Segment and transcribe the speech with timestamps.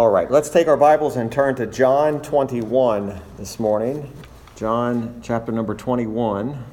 [0.00, 4.12] All right, let's take our Bibles and turn to John 21 this morning.
[4.56, 6.64] John chapter number 21.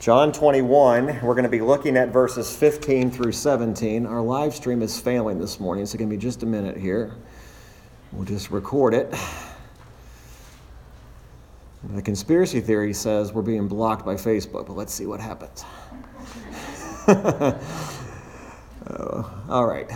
[0.00, 4.04] John 21, we're going to be looking at verses 15 through 17.
[4.04, 7.14] Our live stream is failing this morning, so give me just a minute here.
[8.10, 9.14] We'll just record it.
[11.94, 15.64] The conspiracy theory says we're being blocked by Facebook, but let's see what happens.
[18.90, 19.90] oh, all right.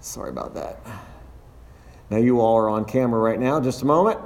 [0.00, 0.80] Sorry about that.
[2.10, 3.58] Now, you all are on camera right now.
[3.60, 4.18] Just a moment.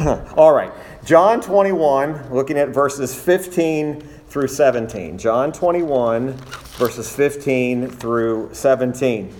[0.36, 0.72] all right.
[1.04, 5.18] John 21, looking at verses 15 through 17.
[5.18, 9.34] John 21, verses 15 through 17.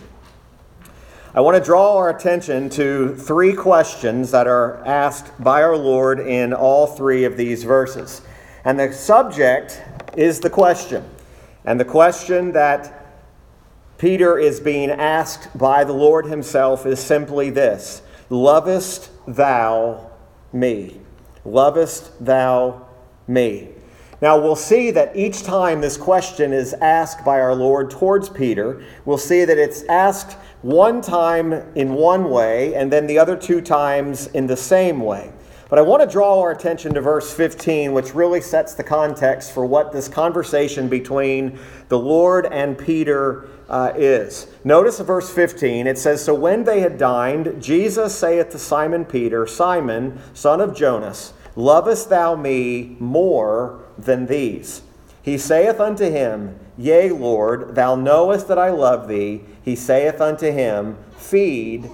[1.35, 6.21] I want to draw our attention to three questions that are asked by our Lord
[6.21, 8.21] in all three of these verses.
[8.67, 9.83] And the subject
[10.15, 11.09] is the question.
[11.65, 13.07] And the question that
[13.97, 20.11] Peter is being asked by the Lord himself is simply this Lovest thou
[20.53, 21.01] me?
[21.47, 22.87] Lovest thou
[23.27, 23.71] me?
[24.21, 28.85] Now, we'll see that each time this question is asked by our Lord towards Peter,
[29.05, 33.61] we'll see that it's asked one time in one way and then the other two
[33.61, 35.33] times in the same way.
[35.69, 39.53] But I want to draw our attention to verse 15, which really sets the context
[39.53, 44.49] for what this conversation between the Lord and Peter uh, is.
[44.65, 45.87] Notice verse 15.
[45.87, 50.77] It says, So when they had dined, Jesus saith to Simon Peter, Simon, son of
[50.77, 54.83] Jonas, lovest thou me more than these?
[55.23, 59.43] He saith unto him, Yea, Lord, thou knowest that I love thee.
[59.63, 61.89] He saith unto him, Feed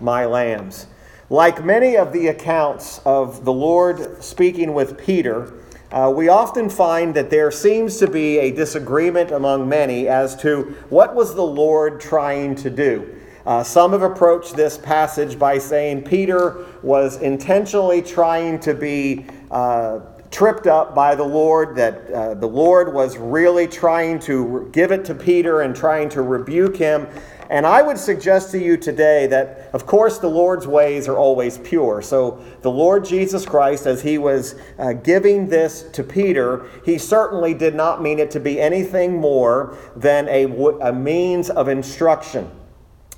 [0.00, 0.86] my lambs.
[1.30, 5.54] Like many of the accounts of the Lord speaking with Peter,
[5.90, 10.76] uh, we often find that there seems to be a disagreement among many as to
[10.90, 13.16] what was the Lord trying to do.
[13.46, 20.00] Uh, some have approached this passage by saying Peter was intentionally trying to be uh,
[20.34, 25.04] tripped up by the Lord, that uh, the Lord was really trying to give it
[25.04, 27.06] to Peter and trying to rebuke him.
[27.50, 31.58] And I would suggest to you today that, of course, the Lord's ways are always
[31.58, 32.02] pure.
[32.02, 37.54] So, the Lord Jesus Christ, as he was uh, giving this to Peter, he certainly
[37.54, 40.46] did not mean it to be anything more than a,
[40.80, 42.50] a means of instruction.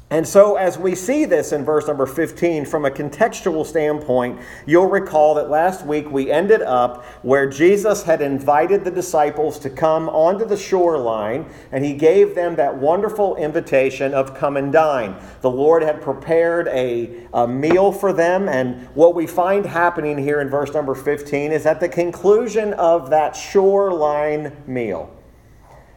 [0.09, 4.89] And so, as we see this in verse number 15, from a contextual standpoint, you'll
[4.89, 10.09] recall that last week we ended up where Jesus had invited the disciples to come
[10.09, 15.17] onto the shoreline, and he gave them that wonderful invitation of come and dine.
[15.41, 20.41] The Lord had prepared a, a meal for them, and what we find happening here
[20.41, 25.12] in verse number 15 is at the conclusion of that shoreline meal.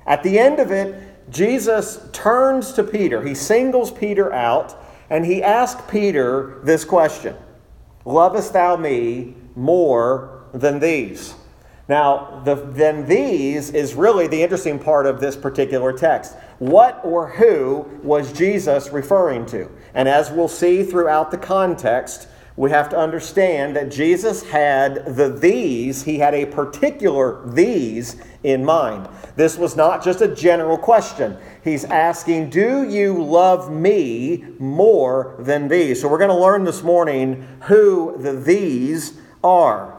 [0.08, 3.26] At the end of it, Jesus turns to Peter.
[3.26, 4.76] He singles Peter out
[5.10, 7.36] and he asks Peter this question
[8.06, 11.36] Lovest thou me more than these?
[11.88, 16.36] Now, the than these is really the interesting part of this particular text.
[16.60, 19.70] What or who was Jesus referring to?
[19.96, 22.28] And as we'll see throughout the context,
[22.60, 28.66] we have to understand that Jesus had the these, he had a particular these in
[28.66, 29.08] mind.
[29.38, 31.38] This was not just a general question.
[31.64, 36.02] He's asking, Do you love me more than these?
[36.02, 39.98] So we're going to learn this morning who the these are.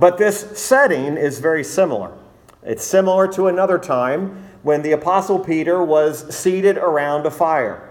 [0.00, 2.16] But this setting is very similar.
[2.62, 7.87] It's similar to another time when the Apostle Peter was seated around a fire.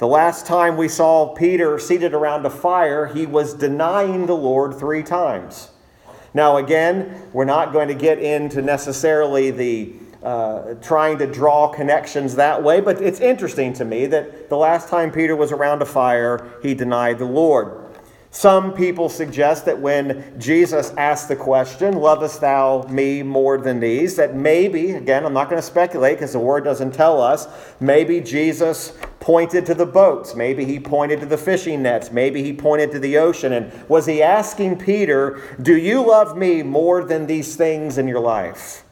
[0.00, 4.78] The last time we saw Peter seated around a fire, he was denying the Lord
[4.78, 5.68] three times.
[6.32, 12.36] Now, again, we're not going to get into necessarily the uh, trying to draw connections
[12.36, 15.86] that way, but it's interesting to me that the last time Peter was around a
[15.86, 17.84] fire, he denied the Lord.
[18.30, 24.16] Some people suggest that when Jesus asked the question, Lovest thou me more than these?
[24.16, 27.48] that maybe, again, I'm not going to speculate because the word doesn't tell us,
[27.80, 30.34] maybe Jesus pointed to the boats.
[30.34, 32.10] Maybe he pointed to the fishing nets.
[32.10, 33.52] Maybe he pointed to the ocean.
[33.52, 38.20] And was he asking Peter, Do you love me more than these things in your
[38.20, 38.82] life?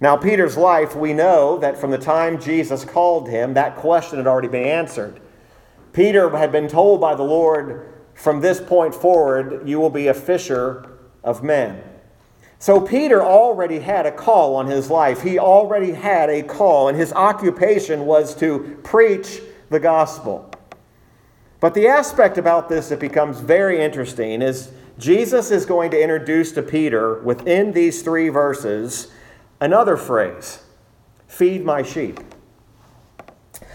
[0.00, 4.26] Now, Peter's life, we know that from the time Jesus called him, that question had
[4.26, 5.20] already been answered.
[5.92, 10.14] Peter had been told by the Lord, from this point forward, you will be a
[10.14, 11.82] fisher of men.
[12.60, 15.22] So Peter already had a call on his life.
[15.22, 19.40] He already had a call, and his occupation was to preach
[19.70, 20.52] the gospel.
[21.58, 26.52] But the aspect about this that becomes very interesting is Jesus is going to introduce
[26.52, 29.10] to Peter within these three verses
[29.58, 30.62] another phrase
[31.28, 32.20] feed my sheep.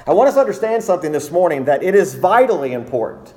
[0.05, 3.33] I want us to understand something this morning that it is vitally important,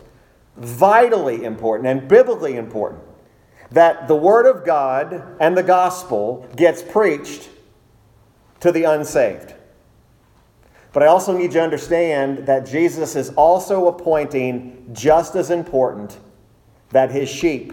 [0.59, 3.08] vitally important, and biblically important
[3.70, 7.49] that the Word of God and the gospel gets preached
[8.61, 9.55] to the unsaved.
[10.93, 16.19] But I also need you to understand that Jesus is also appointing, just as important,
[16.91, 17.73] that his sheep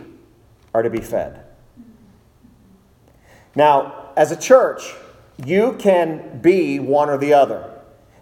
[0.73, 1.43] are to be fed.
[3.55, 4.93] Now, as a church,
[5.45, 7.71] you can be one or the other.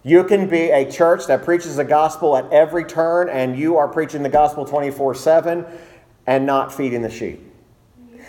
[0.04, 3.88] You can be a church that preaches the gospel at every turn, and you are
[3.88, 5.66] preaching the gospel 24 7
[6.26, 7.43] and not feeding the sheep.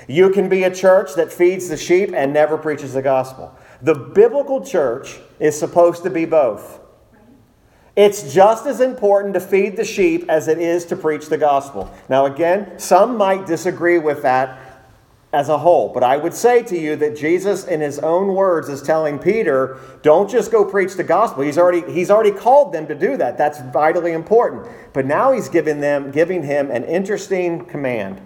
[0.08, 3.56] You can be a church that feeds the sheep and never preaches the gospel.
[3.82, 6.80] The biblical church is supposed to be both.
[7.96, 11.92] It's just as important to feed the sheep as it is to preach the gospel.
[12.10, 14.60] Now, again, some might disagree with that
[15.32, 18.70] as a whole, but I would say to you that Jesus, in his own words,
[18.70, 21.44] is telling Peter, don't just go preach the gospel.
[21.44, 23.38] He's already, he's already called them to do that.
[23.38, 24.68] That's vitally important.
[24.94, 28.22] But now he's giving them, giving him an interesting command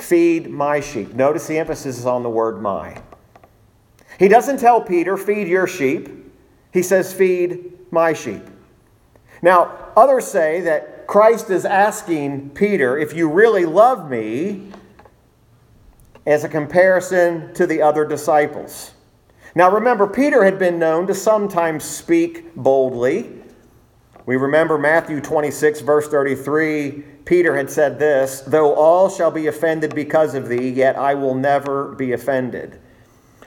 [0.00, 1.14] feed my sheep.
[1.14, 3.00] Notice the emphasis is on the word my.
[4.18, 6.08] He doesn't tell Peter, feed your sheep.
[6.72, 8.42] He says, feed my sheep.
[9.42, 14.70] Now, others say that Christ is asking Peter, if you really love me,
[16.26, 18.92] as a comparison to the other disciples.
[19.54, 23.39] Now, remember, Peter had been known to sometimes speak boldly.
[24.30, 27.02] We remember Matthew 26, verse 33.
[27.24, 31.34] Peter had said this Though all shall be offended because of thee, yet I will
[31.34, 32.78] never be offended.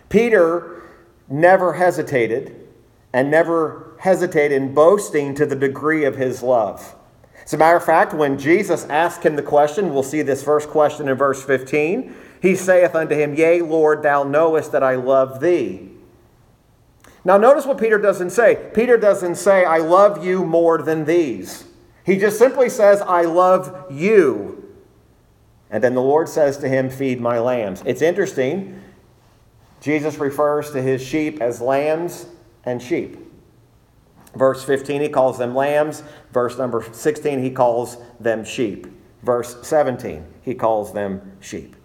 [0.09, 0.83] Peter
[1.29, 2.67] never hesitated
[3.13, 6.93] and never hesitated in boasting to the degree of his love.
[7.45, 10.67] As a matter of fact, when Jesus asked him the question, we'll see this first
[10.67, 12.13] question in verse 15.
[12.41, 15.92] He saith unto him, Yea, Lord, thou knowest that I love thee.
[17.25, 18.69] Now, notice what Peter doesn't say.
[18.73, 21.65] Peter doesn't say, I love you more than these.
[22.05, 24.73] He just simply says, I love you.
[25.69, 27.81] And then the Lord says to him, Feed my lambs.
[27.85, 28.81] It's interesting.
[29.79, 32.27] Jesus refers to his sheep as lambs
[32.65, 33.17] and sheep.
[34.35, 36.03] Verse 15, he calls them lambs.
[36.31, 38.87] Verse number 16, he calls them sheep.
[39.21, 41.75] Verse 17, he calls them sheep.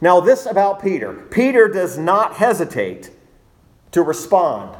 [0.00, 3.10] Now, this about Peter Peter does not hesitate
[3.92, 4.76] to respond.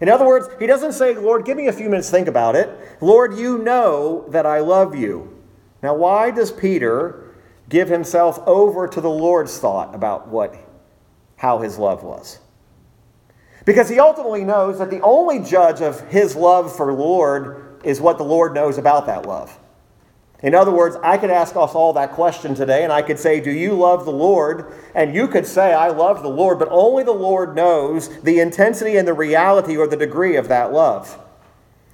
[0.00, 2.68] In other words, he doesn't say, Lord, give me a few minutes think about it.
[3.00, 5.40] Lord, you know that I love you.
[5.82, 7.34] Now, why does Peter
[7.68, 10.56] give himself over to the Lord's thought about what,
[11.36, 12.38] how his love was?
[13.64, 18.18] Because he ultimately knows that the only judge of his love for Lord is what
[18.18, 19.56] the Lord knows about that love.
[20.42, 23.40] In other words, I could ask us all that question today, and I could say,
[23.40, 24.72] Do you love the Lord?
[24.94, 28.96] And you could say, I love the Lord, but only the Lord knows the intensity
[28.96, 31.18] and the reality or the degree of that love.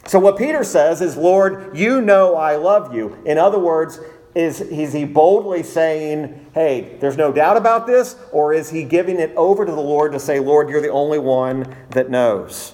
[0.07, 3.19] So, what Peter says is, Lord, you know I love you.
[3.27, 4.01] In other words,
[4.35, 8.17] is, is he boldly saying, Hey, there's no doubt about this?
[8.33, 11.19] Or is he giving it over to the Lord to say, Lord, you're the only
[11.19, 12.73] one that knows?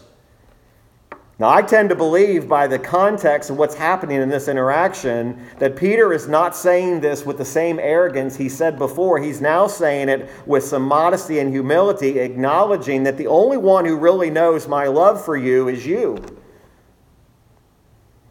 [1.36, 5.74] Now, I tend to believe by the context of what's happening in this interaction that
[5.74, 9.18] Peter is not saying this with the same arrogance he said before.
[9.18, 13.96] He's now saying it with some modesty and humility, acknowledging that the only one who
[13.96, 16.18] really knows my love for you is you.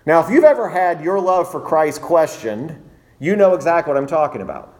[0.06, 2.82] Now, if you've ever had your love for Christ questioned,
[3.20, 4.80] you know exactly what I'm talking about.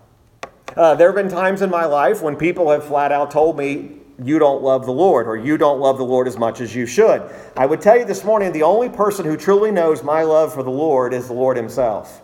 [0.78, 4.00] Uh, there have been times in my life when people have flat out told me,
[4.22, 6.86] you don't love the Lord or you don't love the Lord as much as you
[6.86, 7.22] should.
[7.56, 10.64] I would tell you this morning the only person who truly knows my love for
[10.64, 12.22] the Lord is the Lord Himself.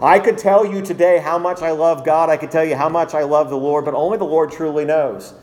[0.00, 2.30] I could tell you today how much I love God.
[2.30, 4.86] I could tell you how much I love the Lord, but only the Lord truly
[4.86, 5.34] knows.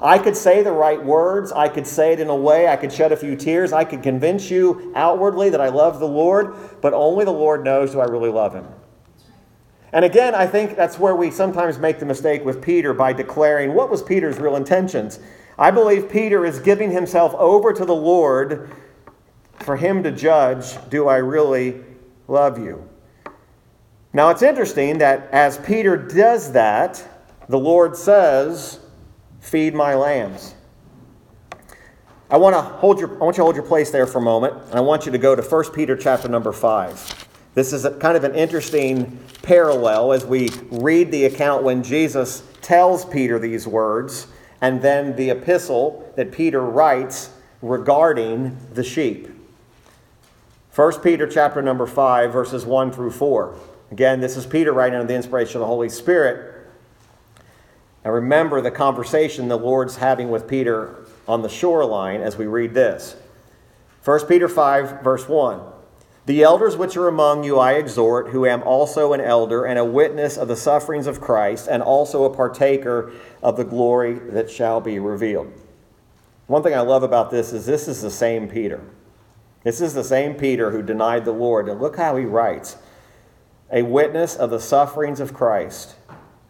[0.00, 1.52] I could say the right words.
[1.52, 2.68] I could say it in a way.
[2.68, 3.72] I could shed a few tears.
[3.72, 7.92] I could convince you outwardly that I love the Lord, but only the Lord knows
[7.92, 8.66] do I really love Him.
[9.92, 13.74] And again, I think that's where we sometimes make the mistake with Peter by declaring
[13.74, 15.20] what was Peter's real intentions.
[15.58, 18.70] I believe Peter is giving himself over to the Lord
[19.60, 21.82] for him to judge do I really
[22.28, 22.88] love you?
[24.12, 27.02] Now it's interesting that as Peter does that,
[27.48, 28.80] the Lord says,
[29.40, 30.54] Feed my lambs.
[32.28, 34.22] I want to hold your I want you to hold your place there for a
[34.22, 37.25] moment, and I want you to go to 1 Peter chapter number 5.
[37.56, 43.06] This is kind of an interesting parallel as we read the account when Jesus tells
[43.06, 44.26] Peter these words,
[44.60, 47.30] and then the epistle that Peter writes
[47.62, 49.30] regarding the sheep.
[50.74, 53.58] 1 Peter chapter number 5, verses 1 through 4.
[53.90, 56.68] Again, this is Peter writing under the inspiration of the Holy Spirit.
[58.04, 62.74] And remember the conversation the Lord's having with Peter on the shoreline as we read
[62.74, 63.16] this.
[64.04, 65.72] 1 Peter 5, verse 1.
[66.26, 69.84] The elders which are among you I exhort, who am also an elder and a
[69.84, 73.12] witness of the sufferings of Christ, and also a partaker
[73.44, 75.52] of the glory that shall be revealed.
[76.48, 78.80] One thing I love about this is this is the same Peter.
[79.62, 81.68] This is the same Peter who denied the Lord.
[81.68, 82.76] And look how he writes
[83.70, 85.94] a witness of the sufferings of Christ,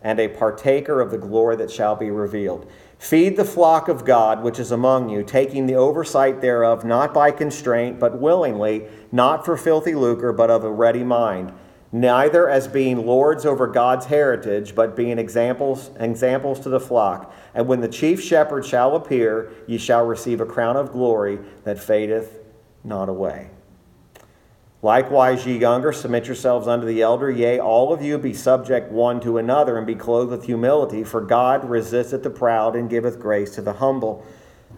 [0.03, 2.71] and a partaker of the glory that shall be revealed.
[2.99, 7.31] Feed the flock of God which is among you, taking the oversight thereof, not by
[7.31, 11.53] constraint, but willingly, not for filthy lucre, but of a ready mind,
[11.93, 17.33] neither as being lords over God's heritage, but being examples, examples to the flock.
[17.55, 21.79] And when the chief shepherd shall appear, ye shall receive a crown of glory that
[21.79, 22.39] fadeth
[22.83, 23.51] not away.
[24.83, 27.31] Likewise, ye younger, submit yourselves unto the elder.
[27.31, 31.03] Yea, all of you be subject one to another, and be clothed with humility.
[31.03, 34.25] For God resisteth the proud, and giveth grace to the humble.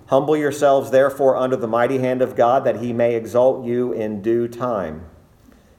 [0.07, 4.23] Humble yourselves, therefore, under the mighty hand of God, that he may exalt you in
[4.23, 5.05] due time.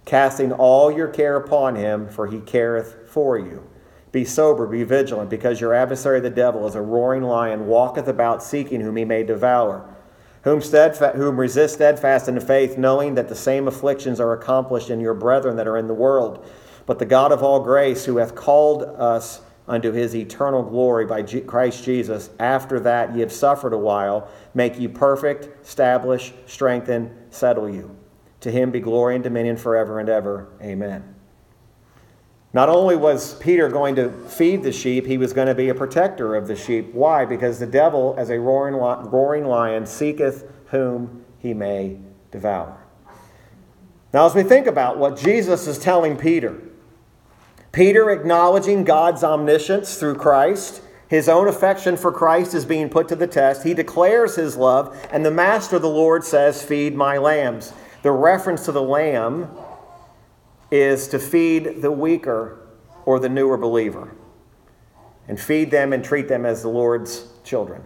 [0.04, 3.68] Casting all your care upon him, for he careth for you.
[4.12, 8.44] Be sober, be vigilant, because your adversary the devil, as a roaring lion, walketh about
[8.44, 9.88] seeking whom he may devour
[10.50, 14.90] whom, steadfast, whom resist steadfast in the faith, knowing that the same afflictions are accomplished
[14.90, 16.46] in your brethren that are in the world.
[16.86, 21.22] But the God of all grace, who hath called us unto his eternal glory by
[21.22, 27.70] Christ Jesus, after that ye have suffered a while, make you perfect, establish, strengthen, settle
[27.70, 27.96] you.
[28.42, 30.48] To him be glory and dominion forever and ever.
[30.62, 31.19] Amen.
[32.52, 35.76] Not only was Peter going to feed the sheep, he was going to be a
[35.76, 36.94] protector of the sheep.
[36.94, 37.24] Why?
[37.26, 42.00] Because the devil, as a roaring, roaring lion, seeketh whom he may
[42.32, 42.78] devour.
[44.14, 46.60] Now, as we think about what Jesus is telling Peter,
[47.72, 53.16] Peter acknowledging God's omniscience through Christ, his own affection for Christ is being put to
[53.16, 53.64] the test.
[53.64, 57.74] He declares his love, and the master, the Lord, says, Feed my lambs.
[58.02, 59.50] The reference to the lamb
[60.72, 62.68] is to feed the weaker
[63.06, 64.16] or the newer believer
[65.28, 67.84] and feed them and treat them as the Lord's children.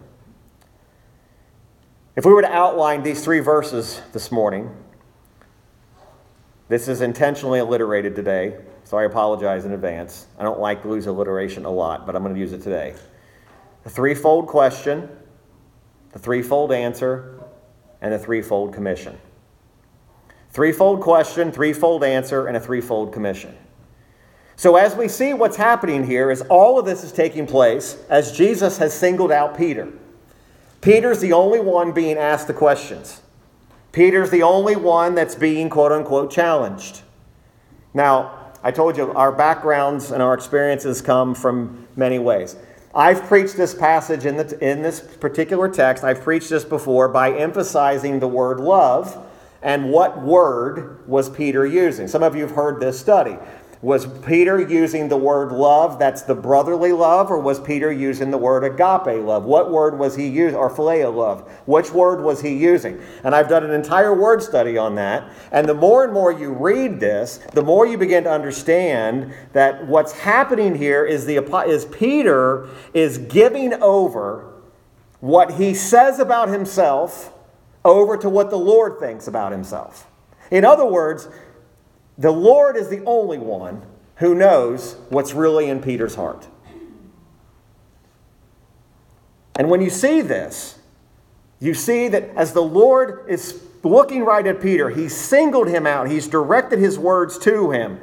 [2.16, 4.70] If we were to outline these three verses this morning,
[6.70, 10.28] this is intentionally alliterated today, so I apologize in advance.
[10.38, 12.96] I don't like to use alliteration a lot, but I'm going to use it today.
[13.84, 15.10] The threefold question,
[16.14, 17.44] the threefold answer,
[18.02, 19.18] and the threefold commission.
[20.54, 23.58] Threefold question, threefold answer, and a threefold commission.
[24.56, 28.38] So, as we see what's happening here, is all of this is taking place as
[28.38, 29.92] Jesus has singled out Peter.
[30.80, 33.22] Peter's the only one being asked the questions.
[33.92, 37.02] Peter's the only one that's being quote unquote challenged.
[37.96, 42.56] Now, I told you our backgrounds and our experiences come from many ways.
[42.94, 47.32] I've preached this passage in, the, in this particular text, I've preached this before by
[47.36, 49.18] emphasizing the word love
[49.64, 52.08] and what word was Peter using?
[52.08, 53.38] Some of you have heard this study.
[53.82, 58.38] Was Peter using the word love, that's the brotherly love, or was Peter using the
[58.38, 59.44] word agape love?
[59.44, 61.50] What word was he using, or phileo love?
[61.66, 63.02] Which word was he using?
[63.26, 65.30] And I've done an entire word study on that.
[65.52, 69.86] And the more and more you read this, the more you begin to understand that
[69.86, 74.50] what's happening here is, the, is Peter is giving over
[75.20, 77.33] what he says about himself
[77.86, 80.08] over to what the Lord thinks about himself.
[80.52, 81.28] In other words,
[82.18, 83.82] the Lord is the only one
[84.18, 86.48] who knows what's really in Peter's heart.
[89.56, 90.80] And when you see this,
[91.60, 96.10] you see that as the Lord is looking right at Peter, he's singled him out,
[96.10, 98.00] he's directed his words to him.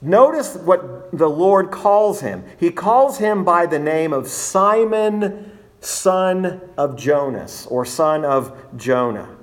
[0.00, 2.44] Notice what the Lord calls him.
[2.58, 5.53] He calls him by the name of Simon
[5.84, 9.36] son of Jonas or son of Jonah.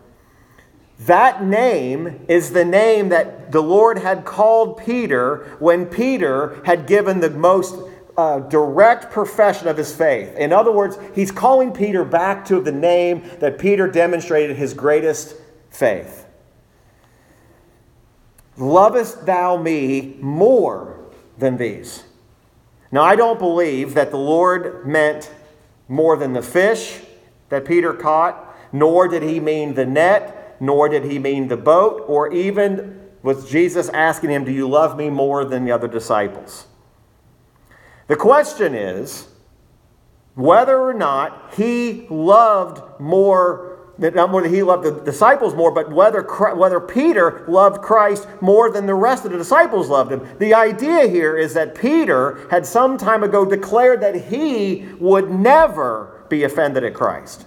[1.00, 7.20] That name is the name that the Lord had called Peter when Peter had given
[7.20, 7.76] the most
[8.18, 10.36] uh, direct profession of his faith.
[10.36, 15.36] In other words, he's calling Peter back to the name that Peter demonstrated his greatest
[15.72, 16.28] faith.
[18.58, 21.00] Lovest thou me more
[21.38, 22.04] than these?
[22.92, 25.32] Now, I don't believe that the Lord meant
[25.92, 27.02] more than the fish
[27.50, 32.06] that Peter caught, nor did he mean the net, nor did he mean the boat,
[32.08, 36.68] or even was Jesus asking him, Do you love me more than the other disciples?
[38.08, 39.28] The question is
[40.34, 43.71] whether or not he loved more
[44.02, 46.24] not that he loved the disciples more, but whether,
[46.56, 50.28] whether Peter loved Christ more than the rest of the disciples loved him.
[50.40, 56.26] The idea here is that Peter had some time ago declared that he would never
[56.30, 57.46] be offended at Christ.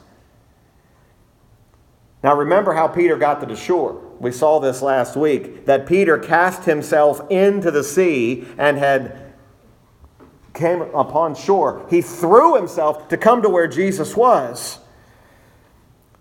[2.22, 4.00] Now, remember how Peter got to the shore.
[4.20, 9.34] We saw this last week that Peter cast himself into the sea and had
[10.54, 11.84] came upon shore.
[11.90, 14.78] He threw himself to come to where Jesus was.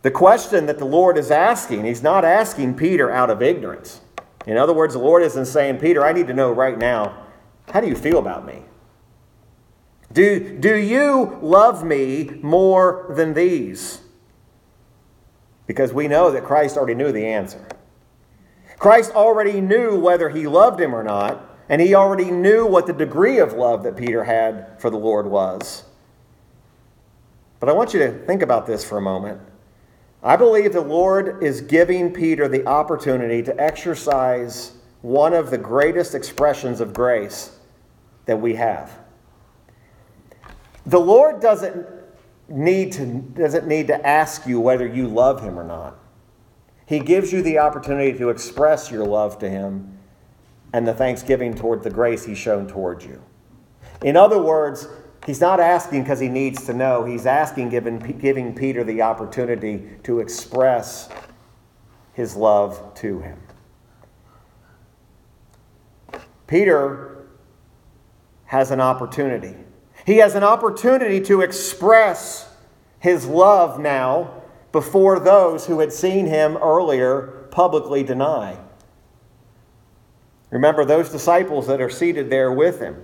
[0.04, 4.02] The question that the Lord is asking, he's not asking Peter out of ignorance.
[4.46, 7.26] In other words, the Lord isn't saying, Peter, I need to know right now,
[7.72, 8.64] how do you feel about me?
[10.12, 14.02] Do, do you love me more than these?
[15.68, 17.66] Because we know that Christ already knew the answer.
[18.78, 22.94] Christ already knew whether he loved him or not, and he already knew what the
[22.94, 25.86] degree of love that Peter had for the Lord was.
[27.62, 29.40] But I want you to think about this for a moment.
[30.24, 36.16] I believe the Lord is giving Peter the opportunity to exercise one of the greatest
[36.16, 37.58] expressions of grace
[38.26, 39.00] that we have.
[40.86, 41.86] The Lord doesn't
[42.48, 46.00] need to, doesn't need to ask you whether you love him or not.
[46.86, 49.98] He gives you the opportunity to express your love to him
[50.72, 53.22] and the thanksgiving toward the grace he's shown toward you.
[54.02, 54.88] In other words,
[55.26, 57.06] He's not asking because he needs to know.
[57.06, 61.10] He's asking, giving, giving Peter the opportunity to express
[62.14, 63.40] his love to him.
[66.46, 67.26] Peter
[68.46, 69.56] has an opportunity.
[70.06, 72.54] He has an opportunity to express
[73.00, 78.58] his love now before those who had seen him earlier publicly deny.
[80.50, 83.04] Remember those disciples that are seated there with him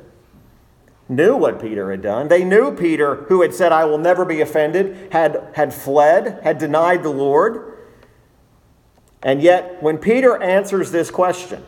[1.09, 2.27] knew what Peter had done.
[2.27, 6.59] They knew Peter, who had said, I will never be offended, had, had fled, had
[6.59, 7.77] denied the Lord.
[9.23, 11.65] And yet, when Peter answers this question,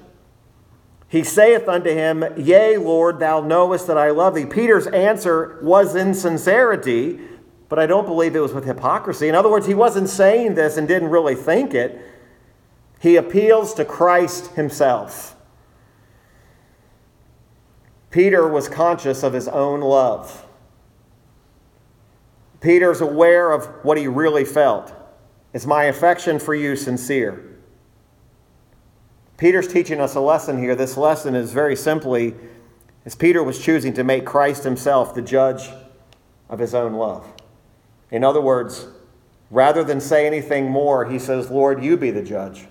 [1.10, 4.45] he saith unto him, Yea, Lord, thou knowest that I love thee.
[4.45, 7.19] Peter's answer was in sincerity,
[7.67, 9.27] but I don't believe it was with hypocrisy.
[9.27, 12.00] In other words, he wasn't saying this and didn't really think it.
[13.01, 15.35] He appeals to Christ himself.
[18.11, 20.45] Peter was conscious of his own love.
[22.59, 24.93] Peter's aware of what he really felt.
[25.53, 27.43] Is my affection for you sincere?
[29.37, 30.75] Peter's teaching us a lesson here.
[30.75, 32.35] This lesson is very simply
[33.05, 35.69] as Peter was choosing to make Christ himself the judge
[36.50, 37.25] of his own love.
[38.11, 38.87] In other words,
[39.50, 42.67] rather than say anything more, he says, Lord, you be the judge.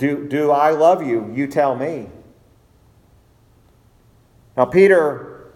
[0.00, 1.30] Do, do I love you?
[1.34, 2.08] You tell me.
[4.56, 5.52] Now, Peter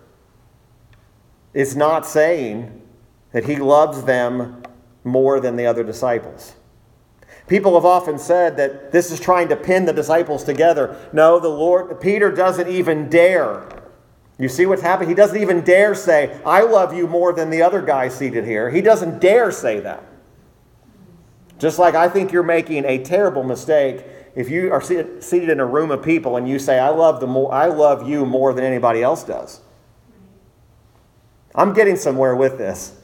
[1.54, 2.82] is not saying
[3.32, 4.62] that he loves them
[5.02, 6.56] more than the other disciples.
[7.46, 10.94] People have often said that this is trying to pin the disciples together.
[11.14, 13.66] No, the Lord, Peter doesn't even dare.
[14.38, 15.08] You see what's happening?
[15.08, 18.68] He doesn't even dare say, I love you more than the other guy seated here.
[18.68, 20.04] He doesn't dare say that.
[21.58, 24.04] Just like I think you're making a terrible mistake
[24.34, 27.26] if you are seated in a room of people and you say, I love, the
[27.26, 29.60] more, I love you more than anybody else does.
[31.54, 33.00] I'm getting somewhere with this.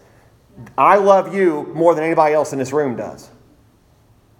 [0.77, 3.31] I love you more than anybody else in this room does.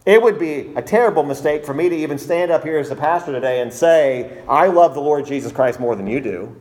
[0.05, 2.97] It would be a terrible mistake for me to even stand up here as a
[2.97, 6.57] pastor today and say, I love the Lord Jesus Christ more than you do.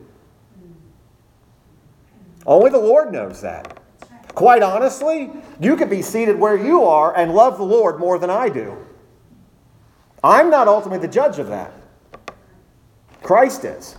[2.46, 3.78] Only the Lord knows that.
[4.34, 8.30] Quite honestly, you could be seated where you are and love the Lord more than
[8.30, 8.76] I do.
[10.22, 11.72] I'm not ultimately the judge of that.
[13.22, 13.96] Christ is.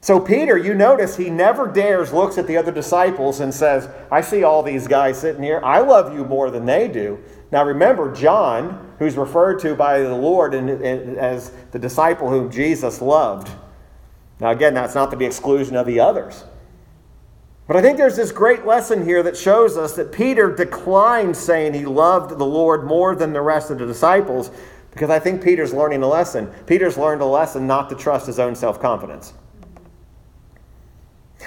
[0.00, 4.20] So, Peter, you notice he never dares looks at the other disciples and says, I
[4.20, 5.60] see all these guys sitting here.
[5.64, 7.18] I love you more than they do.
[7.50, 13.50] Now, remember, John, who's referred to by the Lord as the disciple whom Jesus loved.
[14.38, 16.44] Now, again, that's not to the exclusion of the others.
[17.66, 21.74] But I think there's this great lesson here that shows us that Peter declined saying
[21.74, 24.52] he loved the Lord more than the rest of the disciples
[24.96, 26.46] because I think Peter's learning a lesson.
[26.64, 29.34] Peter's learned a lesson not to trust his own self confidence.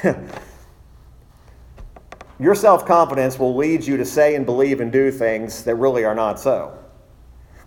[2.39, 6.05] Your self confidence will lead you to say and believe and do things that really
[6.05, 6.77] are not so.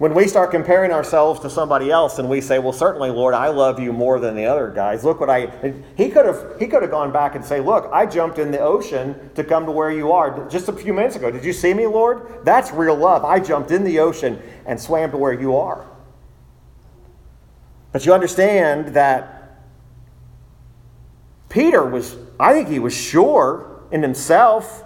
[0.03, 3.51] When we start comparing ourselves to somebody else and we say, "Well, certainly, Lord, I
[3.51, 5.05] love you more than the other guys.
[5.05, 5.47] Look what I."
[5.95, 8.59] He could have he could have gone back and say, "Look, I jumped in the
[8.59, 11.31] ocean to come to where you are just a few minutes ago.
[11.31, 12.41] Did you see me, Lord?
[12.43, 13.25] That's real love.
[13.25, 15.85] I jumped in the ocean and swam to where you are."
[17.93, 19.61] But you understand that
[21.49, 24.83] Peter was, I think he was sure in himself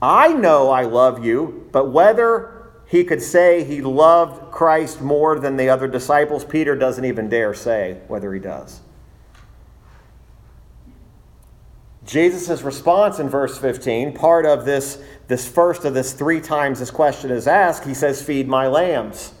[0.00, 2.61] I know I love you, but whether
[2.92, 7.54] he could say he loved Christ more than the other disciples, Peter doesn't even dare
[7.54, 8.82] say whether he does.
[12.04, 16.90] Jesus' response in verse 15, part of this, this first of this three times this
[16.90, 19.32] question is asked, he says, Feed my lambs.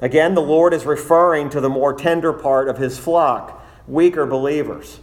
[0.00, 4.98] Again, the Lord is referring to the more tender part of his flock, weaker believers.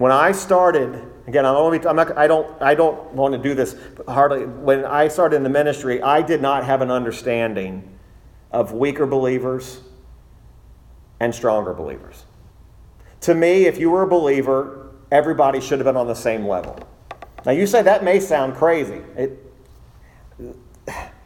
[0.00, 3.52] When I started, again, I'm, only, I'm not, I, don't, I don't want to do
[3.52, 3.76] this
[4.08, 4.46] hardly.
[4.46, 7.98] When I started in the ministry, I did not have an understanding
[8.50, 9.82] of weaker believers
[11.20, 12.24] and stronger believers.
[13.20, 16.78] To me, if you were a believer, everybody should have been on the same level.
[17.44, 19.02] Now, you say that may sound crazy.
[19.18, 19.52] It,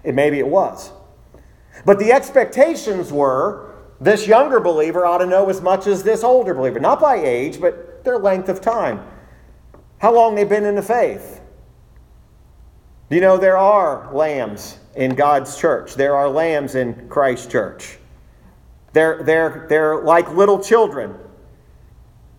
[0.03, 0.91] it maybe it was.
[1.85, 6.55] But the expectations were this younger believer ought to know as much as this older
[6.55, 9.01] believer, not by age, but their length of time.
[9.99, 11.41] How long they've been in the faith.
[13.11, 15.95] You know, there are lambs in God's church.
[15.95, 17.99] There are lambs in Christ's church.
[18.93, 21.15] They're, they're, they're like little children.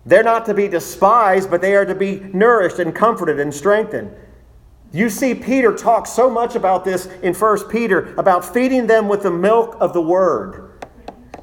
[0.06, 4.12] They're not to be despised, but they are to be nourished and comforted and strengthened.
[4.92, 9.24] You see Peter talk so much about this in 1 Peter, about feeding them with
[9.24, 10.65] the milk of the word.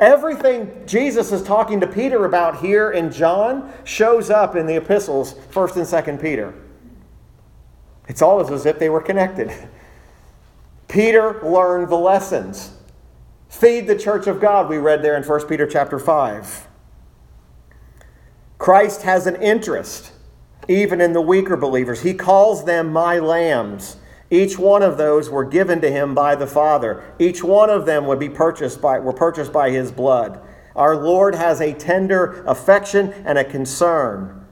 [0.03, 5.35] Everything Jesus is talking to Peter about here in John shows up in the epistles,
[5.53, 6.53] 1st and 2nd Peter.
[8.09, 9.53] It's always as if they were connected.
[10.89, 12.73] Peter learned the lessons.
[13.49, 16.67] Feed the church of God, we read there in 1 Peter chapter 5.
[18.59, 20.11] Christ has an interest
[20.67, 22.03] even in the weaker believers.
[22.03, 23.99] He calls them my lambs.
[24.33, 27.05] Each one of those were given to him by the Father.
[27.19, 30.41] Each one of them would be purchased by, were purchased by his blood.
[30.75, 34.47] Our Lord has a tender affection and a concern.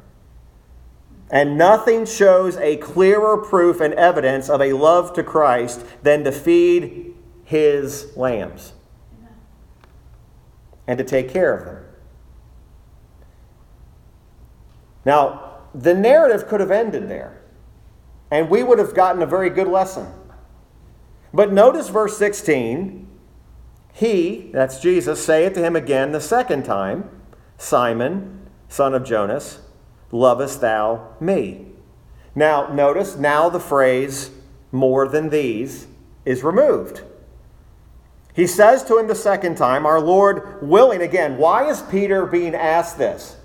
[1.30, 6.32] And nothing shows a clearer proof and evidence of a love to Christ than to
[6.32, 7.14] feed
[7.44, 8.74] his lambs
[10.86, 11.84] and to take care of them.
[15.06, 17.39] Now, the narrative could have ended there,
[18.30, 20.06] and we would have gotten a very good lesson.
[21.32, 23.06] But notice verse 16.
[23.92, 27.08] He, that's Jesus, saith to him again the second time,
[27.58, 29.60] Simon, son of Jonas,
[30.12, 31.66] lovest thou me?
[32.34, 34.30] Now, notice now the phrase
[34.72, 35.88] more than these
[36.24, 37.02] is removed.
[38.34, 41.02] He says to him the second time, Our Lord willing.
[41.02, 43.36] Again, why is Peter being asked this?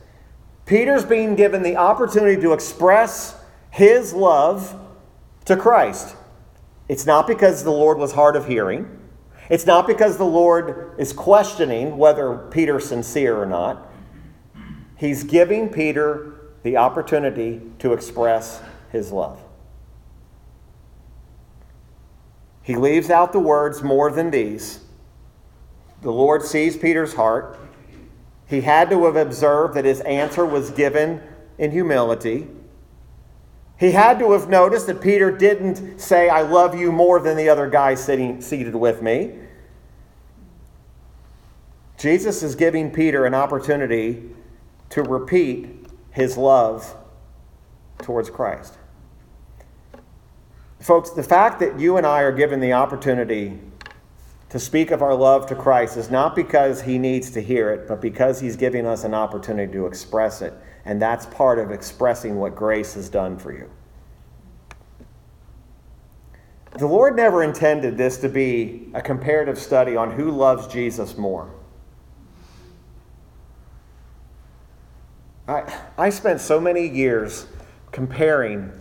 [0.66, 3.35] Peter's being given the opportunity to express
[3.76, 4.80] his love
[5.44, 6.16] to Christ.
[6.88, 8.88] It's not because the Lord was hard of hearing.
[9.50, 13.92] It's not because the Lord is questioning whether Peter's sincere or not.
[14.96, 18.62] He's giving Peter the opportunity to express
[18.94, 19.44] his love.
[22.64, 24.80] He leaves out the words more than these.
[26.02, 27.60] The Lord sees Peter's heart.
[28.48, 31.22] He had to have observed that his answer was given
[31.58, 32.48] in humility.
[33.78, 37.50] He had to have noticed that Peter didn't say, I love you more than the
[37.50, 39.36] other guy sitting seated with me.
[41.98, 44.24] Jesus is giving Peter an opportunity
[44.90, 46.96] to repeat his love
[48.00, 48.78] towards Christ.
[50.80, 53.60] Folks, the fact that you and I are given the opportunity
[54.50, 57.88] to speak of our love to Christ is not because he needs to hear it,
[57.88, 60.54] but because he's giving us an opportunity to express it.
[60.86, 63.70] And that's part of expressing what grace has done for you.
[66.78, 71.50] The Lord never intended this to be a comparative study on who loves Jesus more.
[75.48, 77.48] I, I spent so many years
[77.92, 78.72] comparing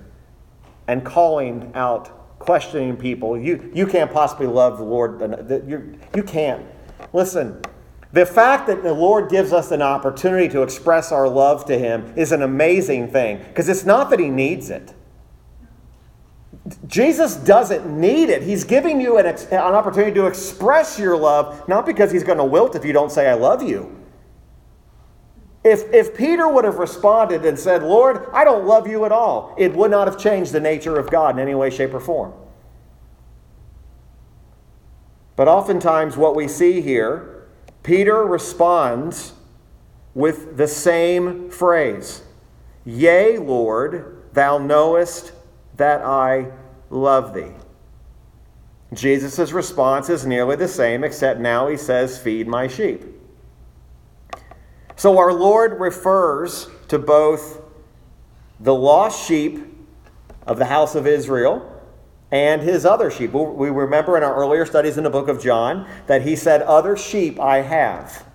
[0.89, 3.39] and calling out questioning people.
[3.39, 5.21] You, you can't possibly love the Lord.
[5.69, 6.67] You, you can't.
[7.13, 7.63] Listen,
[8.15, 12.13] the fact that the Lord gives us an opportunity to express our love to Him
[12.15, 14.95] is an amazing thing because it's not that He needs it.
[16.87, 18.45] Jesus doesn't need it.
[18.45, 22.45] He's giving you an, an opportunity to express your love, not because He's going to
[22.45, 24.01] wilt if you don't say, I love you.
[25.65, 29.57] If, if Peter would have responded and said, Lord, I don't love you at all,
[29.59, 32.33] it would not have changed the nature of God in any way, shape, or form.
[35.35, 37.34] But oftentimes, what we see here,
[37.85, 39.35] Peter responds
[40.15, 42.25] with the same phrase
[42.85, 45.33] Yea, Lord, thou knowest
[45.77, 46.51] that I
[46.91, 47.53] love thee.
[48.93, 53.05] Jesus' response is nearly the same, except now he says, Feed my sheep.
[54.97, 57.61] So our Lord refers to both
[58.61, 59.59] the lost sheep
[60.47, 61.71] of the house of Israel
[62.35, 63.33] and his other sheep.
[63.33, 66.97] We remember in our earlier studies in the book of John that he said, Other
[66.97, 68.27] sheep I have.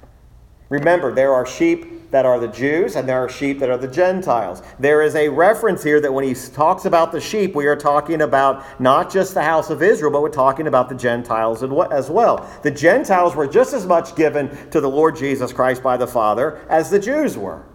[0.69, 3.89] Remember, there are sheep that are the Jews and there are sheep that are the
[3.89, 4.63] Gentiles.
[4.79, 8.21] There is a reference here that when he talks about the sheep, we are talking
[8.21, 12.49] about not just the house of Israel, but we're talking about the Gentiles as well.
[12.63, 16.65] The Gentiles were just as much given to the Lord Jesus Christ by the Father
[16.69, 17.65] as the Jews were.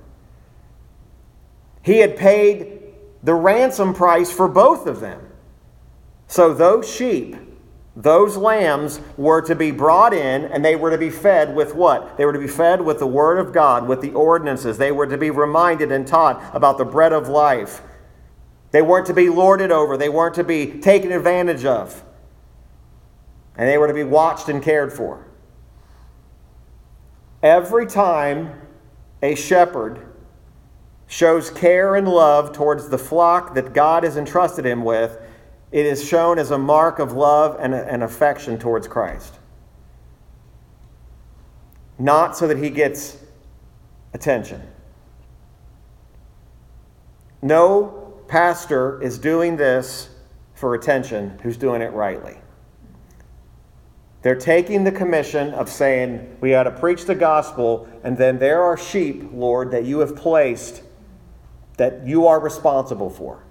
[1.82, 2.80] He had paid
[3.22, 5.23] the ransom price for both of them.
[6.34, 7.36] So those sheep,
[7.94, 12.16] those lambs were to be brought in and they were to be fed with what?
[12.16, 14.76] They were to be fed with the Word of God, with the ordinances.
[14.76, 17.82] They were to be reminded and taught about the bread of life.
[18.72, 22.02] They weren't to be lorded over, they weren't to be taken advantage of.
[23.56, 25.28] And they were to be watched and cared for.
[27.44, 28.60] Every time
[29.22, 30.04] a shepherd
[31.06, 35.16] shows care and love towards the flock that God has entrusted him with,
[35.74, 39.34] it is shown as a mark of love and, and affection towards Christ.
[41.98, 43.18] Not so that he gets
[44.12, 44.62] attention.
[47.42, 50.10] No pastor is doing this
[50.54, 52.36] for attention who's doing it rightly.
[54.22, 58.62] They're taking the commission of saying, We got to preach the gospel, and then there
[58.62, 60.84] are sheep, Lord, that you have placed
[61.78, 63.43] that you are responsible for.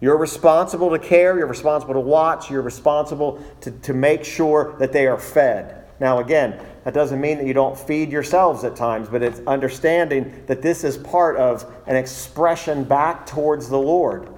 [0.00, 4.92] You're responsible to care, you're responsible to watch, you're responsible to, to make sure that
[4.92, 5.84] they are fed.
[5.98, 10.44] Now, again, that doesn't mean that you don't feed yourselves at times, but it's understanding
[10.46, 14.28] that this is part of an expression back towards the Lord.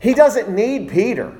[0.00, 1.36] He doesn't need Peter.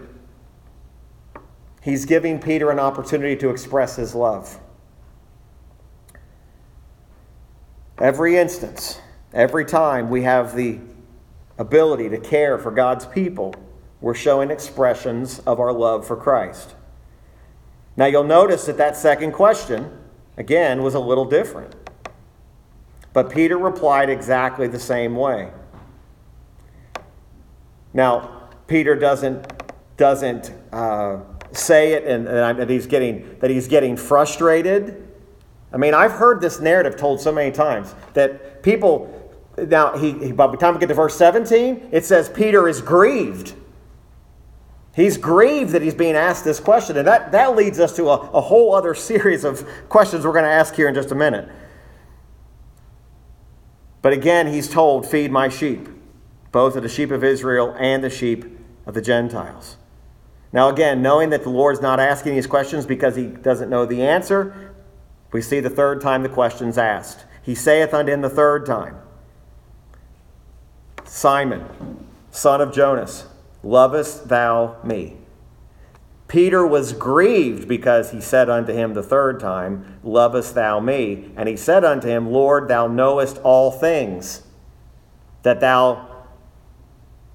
[1.83, 4.61] He's giving Peter an opportunity to express his love.
[7.99, 9.01] Every instance,
[9.33, 10.79] every time we have the
[11.61, 13.55] ability to care for God's people,
[14.01, 16.75] we're showing expressions of our love for Christ.
[17.99, 19.93] Now, you'll notice that that second question,
[20.39, 21.75] again, was a little different.
[23.13, 25.51] But Peter replied exactly the same way.
[27.93, 29.47] Now, Peter doesn't,
[29.99, 31.19] doesn't uh,
[31.53, 35.09] say it and, and he's getting, that he's getting frustrated.
[35.75, 39.20] I mean, I've heard this narrative told so many times that people
[39.57, 42.81] now, he, he, by the time we get to verse 17, it says Peter is
[42.81, 43.55] grieved.
[44.95, 46.97] He's grieved that he's being asked this question.
[46.97, 50.45] And that, that leads us to a, a whole other series of questions we're going
[50.45, 51.49] to ask here in just a minute.
[54.03, 55.89] But again, he's told, Feed my sheep,
[56.53, 58.45] both of the sheep of Israel and the sheep
[58.87, 59.77] of the Gentiles.
[60.53, 64.03] Now, again, knowing that the Lord's not asking these questions because he doesn't know the
[64.03, 64.75] answer,
[65.33, 67.25] we see the third time the question's asked.
[67.43, 68.97] He saith unto him the third time,
[71.13, 71.67] Simon,
[72.31, 73.27] son of Jonas,
[73.65, 75.17] lovest thou me?
[76.29, 81.33] Peter was grieved because he said unto him the third time, Lovest thou me?
[81.37, 84.43] And he said unto him, Lord, thou knowest all things,
[85.43, 86.07] that thou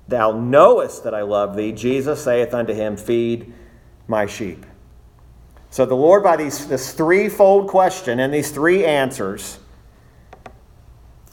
[0.07, 1.73] thou knowest that I love thee.
[1.73, 3.53] Jesus saith unto him, Feed
[4.07, 4.65] my sheep.
[5.69, 9.59] So the Lord, by these, this threefold question and these three answers,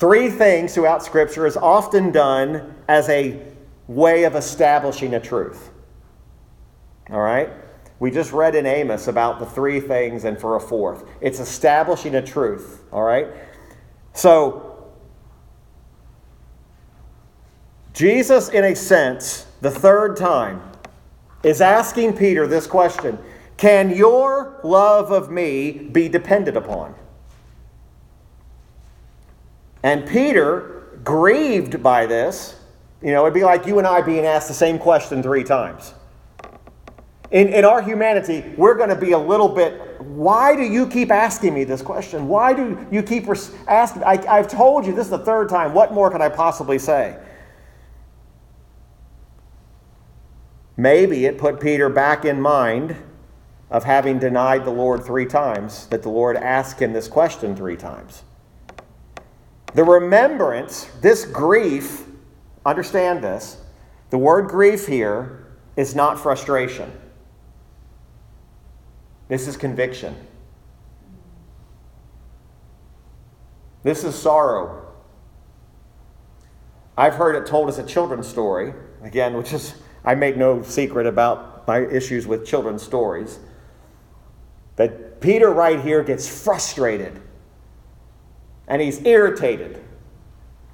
[0.03, 3.41] Three things throughout Scripture is often done as a
[3.87, 5.71] way of establishing a truth.
[7.09, 7.51] All right?
[8.01, 11.05] We just read in Amos about the three things and for a fourth.
[11.21, 12.83] It's establishing a truth.
[12.91, 13.29] All right?
[14.13, 14.91] So,
[17.93, 20.63] Jesus, in a sense, the third time,
[21.45, 23.21] is asking Peter this question
[23.57, 26.97] Can your love of me be depended upon?
[29.83, 32.57] And Peter, grieved by this,
[33.03, 35.95] you know, it'd be like you and I being asked the same question three times.
[37.33, 41.11] In, in our humanity, we're going to be a little bit, why do you keep
[41.11, 42.29] asking me this question?
[42.29, 43.27] Why do you keep
[43.67, 44.05] asking?
[44.05, 45.73] I, I've told you this is the third time.
[45.73, 47.19] What more can I possibly say?
[50.77, 52.97] Maybe it put Peter back in mind
[53.71, 57.77] of having denied the Lord three times, that the Lord asked him this question three
[57.77, 58.23] times.
[59.75, 62.05] The remembrance, this grief,
[62.65, 63.57] understand this,
[64.11, 66.93] the word grief here is not frustration.
[69.29, 70.15] This is conviction.
[73.83, 74.87] This is sorrow.
[76.97, 81.07] I've heard it told as a children's story, again, which is, I make no secret
[81.07, 83.39] about my issues with children's stories.
[84.77, 87.21] But Peter, right here, gets frustrated
[88.73, 89.79] and he's irritated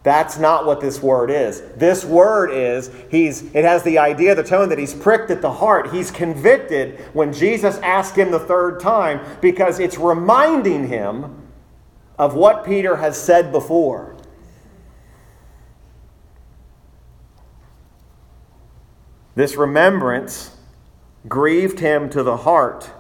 [0.05, 1.61] That's not what this word is.
[1.77, 5.53] This word is he's it has the idea, the tone that he's pricked at the
[5.53, 5.93] heart.
[5.93, 11.43] He's convicted when Jesus asked him the third time because it's reminding him
[12.19, 14.17] of what Peter has said before.
[19.35, 20.57] This remembrance
[21.29, 22.91] grieved him to the heart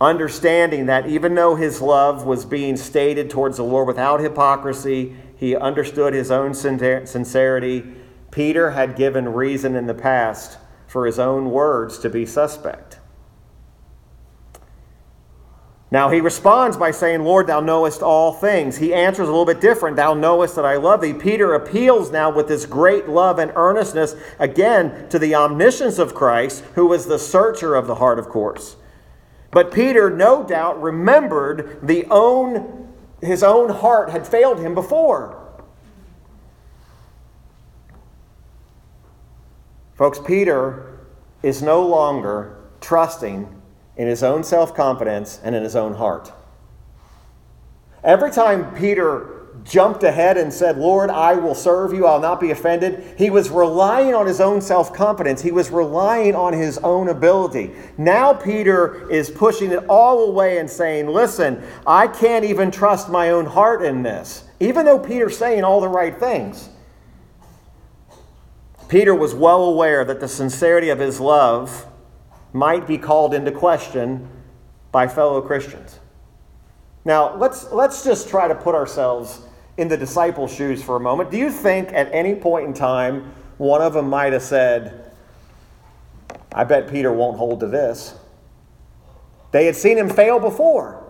[0.00, 5.54] understanding that even though his love was being stated towards the Lord without hypocrisy, he
[5.54, 7.84] understood his own sincerity.
[8.30, 12.98] Peter had given reason in the past for his own words to be suspect.
[15.92, 18.78] Now he responds by saying, Lord, thou knowest all things.
[18.78, 19.96] He answers a little bit different.
[19.96, 21.12] Thou knowest that I love thee.
[21.12, 26.62] Peter appeals now with this great love and earnestness again to the omniscience of Christ,
[26.76, 28.76] who was the searcher of the heart, of course.
[29.50, 32.88] But Peter, no doubt, remembered the own,
[33.20, 35.36] his own heart had failed him before.
[39.96, 40.98] Folks, Peter
[41.42, 43.60] is no longer trusting
[43.96, 46.32] in his own self confidence and in his own heart.
[48.02, 52.50] Every time Peter jumped ahead and said, Lord, I will serve you, I'll not be
[52.50, 53.14] offended.
[53.16, 57.72] He was relying on his own self confidence, he was relying on his own ability.
[57.98, 63.30] Now, Peter is pushing it all away and saying, Listen, I can't even trust my
[63.30, 66.68] own heart in this, even though Peter's saying all the right things.
[68.88, 71.86] Peter was well aware that the sincerity of his love
[72.52, 74.28] might be called into question
[74.90, 76.00] by fellow Christians.
[77.04, 79.42] Now, let's, let's just try to put ourselves
[79.80, 81.30] in the disciples' shoes for a moment.
[81.30, 85.12] Do you think at any point in time one of them might have said,
[86.52, 88.14] I bet Peter won't hold to this?
[89.52, 91.02] They had seen him fail before.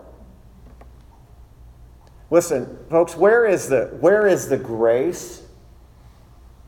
[2.29, 5.43] Listen, folks, where is the, where is the grace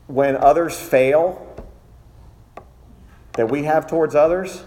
[0.06, 1.56] when others fail
[3.32, 4.62] that we have towards others?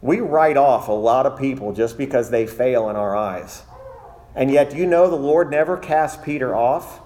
[0.00, 3.64] We write off a lot of people just because they fail in our eyes.
[4.38, 7.00] And yet, you know the Lord never cast Peter off?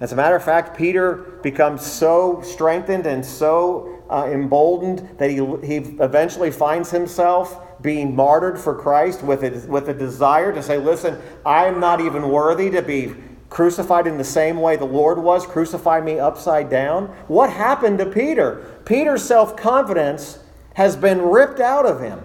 [0.00, 5.36] As a matter of fact, Peter becomes so strengthened and so uh, emboldened that he,
[5.62, 10.78] he eventually finds himself being martyred for Christ with a, with a desire to say,
[10.78, 13.14] Listen, I am not even worthy to be
[13.50, 17.08] crucified in the same way the Lord was, crucify me upside down.
[17.28, 18.80] What happened to Peter?
[18.86, 20.38] Peter's self confidence
[20.76, 22.22] has been ripped out of him.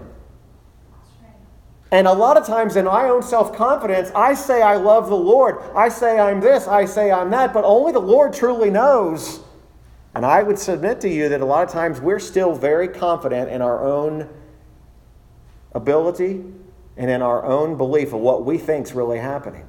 [1.92, 5.16] And a lot of times in my own self confidence, I say I love the
[5.16, 5.58] Lord.
[5.74, 9.40] I say I'm this, I say I'm that, but only the Lord truly knows.
[10.14, 13.50] And I would submit to you that a lot of times we're still very confident
[13.50, 14.28] in our own
[15.72, 16.44] ability
[16.96, 19.66] and in our own belief of what we think is really happening.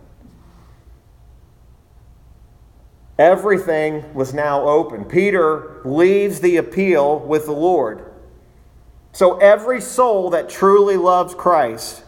[3.18, 5.06] Everything was now open.
[5.06, 8.12] Peter leaves the appeal with the Lord.
[9.12, 12.04] So every soul that truly loves Christ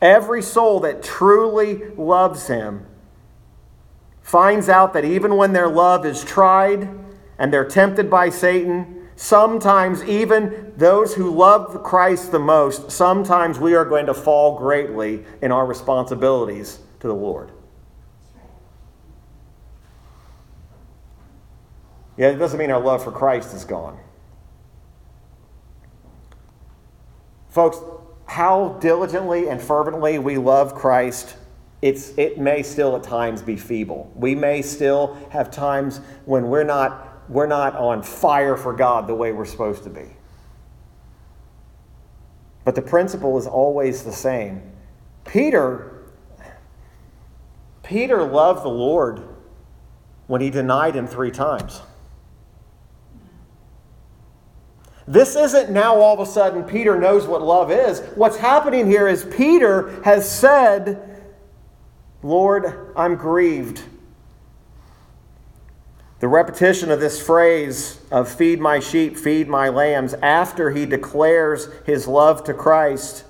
[0.00, 2.86] Every soul that truly loves Him
[4.22, 6.88] finds out that even when their love is tried
[7.38, 13.74] and they're tempted by Satan, sometimes even those who love Christ the most, sometimes we
[13.74, 17.50] are going to fall greatly in our responsibilities to the Lord.
[22.16, 23.98] Yeah, it doesn't mean our love for Christ is gone.
[27.48, 27.78] Folks,
[28.28, 31.34] how diligently and fervently we love Christ,
[31.80, 34.12] it's, it may still at times be feeble.
[34.14, 39.14] We may still have times when we're not, we're not on fire for God the
[39.14, 40.04] way we're supposed to be.
[42.66, 44.60] But the principle is always the same.
[45.24, 46.04] Peter,
[47.82, 49.22] Peter loved the Lord
[50.26, 51.80] when he denied him three times.
[55.08, 58.00] This isn't now all of a sudden Peter knows what love is.
[58.14, 61.24] What's happening here is Peter has said,
[62.22, 63.82] Lord, I'm grieved.
[66.20, 71.70] The repetition of this phrase of feed my sheep, feed my lambs, after he declares
[71.86, 73.24] his love to Christ,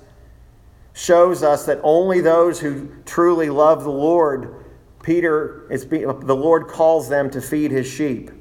[0.91, 4.65] shows us that only those who truly love the Lord,
[5.01, 8.31] Peter is the Lord calls them to feed his sheep.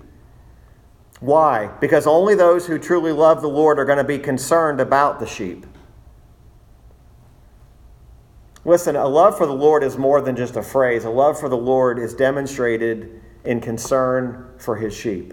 [1.21, 1.69] Why?
[1.81, 5.27] Because only those who truly love the Lord are going to be concerned about the
[5.27, 5.67] sheep.
[8.65, 11.05] Listen, a love for the Lord is more than just a phrase.
[11.05, 15.33] A love for the Lord is demonstrated in concern for his sheep.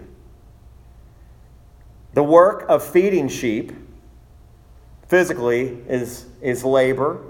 [2.14, 3.72] The work of feeding sheep
[5.06, 7.22] physically is, is labor.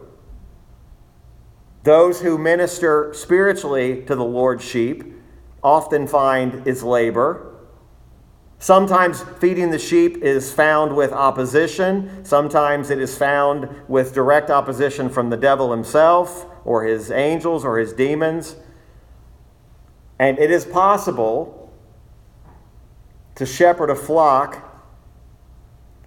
[1.82, 5.04] Those who minister spiritually to the Lord's sheep
[5.62, 7.55] often find is labor.
[8.66, 12.24] Sometimes feeding the sheep is found with opposition.
[12.24, 17.78] Sometimes it is found with direct opposition from the devil himself, or his angels, or
[17.78, 18.56] his demons.
[20.18, 21.72] And it is possible
[23.36, 24.84] to shepherd a flock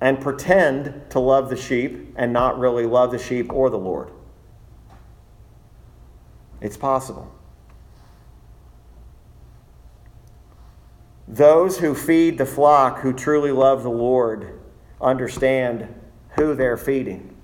[0.01, 4.11] and pretend to love the sheep and not really love the sheep or the Lord.
[6.59, 7.33] It's possible.
[11.29, 14.59] Those who feed the flock, who truly love the Lord,
[14.99, 15.87] understand
[16.31, 17.35] who they're feeding.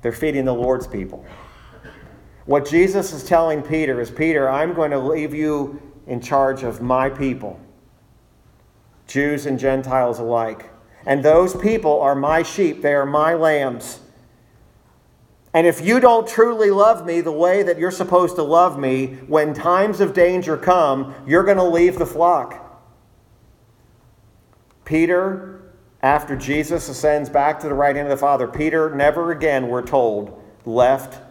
[0.00, 1.26] They're feeding the Lord's people.
[2.44, 6.80] What Jesus is telling Peter is Peter, I'm going to leave you in charge of
[6.80, 7.58] my people,
[9.08, 10.70] Jews and Gentiles alike.
[11.04, 13.98] And those people are my sheep, they are my lambs.
[15.56, 19.14] And if you don't truly love me the way that you're supposed to love me,
[19.26, 22.78] when times of danger come, you're going to leave the flock.
[24.84, 29.68] Peter, after Jesus ascends back to the right hand of the Father, Peter never again,
[29.68, 31.22] we're told, left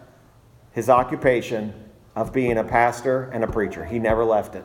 [0.72, 1.72] his occupation
[2.16, 3.84] of being a pastor and a preacher.
[3.84, 4.64] He never left it.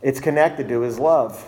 [0.00, 1.46] It's connected to his love.